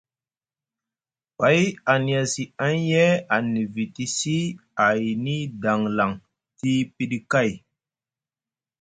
[1.37, 1.59] Pay
[1.91, 3.05] a niyasi anye
[3.35, 4.37] a nivitisi
[4.85, 6.11] ayni danlaŋ
[6.57, 7.49] tii piɗi kay.